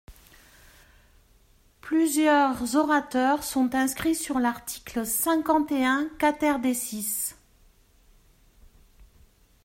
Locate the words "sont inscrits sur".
3.43-4.39